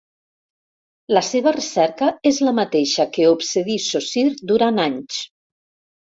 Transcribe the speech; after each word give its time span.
La 1.17 1.21
seva 1.25 1.51
recerca 1.57 2.07
és 2.29 2.39
la 2.47 2.53
mateixa 2.59 3.05
que 3.17 3.27
obsedí 3.33 3.75
Saussure 3.83 4.47
durant 4.53 4.81
anys. 4.85 5.21